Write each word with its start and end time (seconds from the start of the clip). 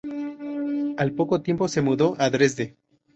Al 0.97 1.13
poco 1.13 1.43
tiempo 1.43 1.67
se 1.67 1.83
mudó 1.83 2.15
a 2.17 2.31
Dresde. 2.31 2.75